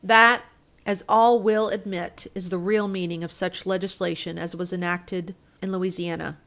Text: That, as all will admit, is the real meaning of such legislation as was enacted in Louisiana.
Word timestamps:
That, 0.03 0.41
as 0.83 1.03
all 1.07 1.39
will 1.39 1.69
admit, 1.69 2.25
is 2.33 2.49
the 2.49 2.57
real 2.57 2.87
meaning 2.87 3.23
of 3.23 3.31
such 3.31 3.67
legislation 3.67 4.39
as 4.39 4.55
was 4.55 4.73
enacted 4.73 5.35
in 5.61 5.71
Louisiana. 5.71 6.39